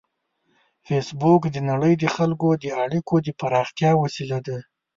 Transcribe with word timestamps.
فېسبوک 0.85 1.41
د 1.51 1.57
نړۍ 1.69 1.93
د 1.99 2.05
خلکو 2.15 2.49
د 2.63 2.65
اړیکو 2.83 3.15
د 3.25 3.27
پراختیا 3.39 3.91
وسیله 4.03 4.39
ده 4.47 4.57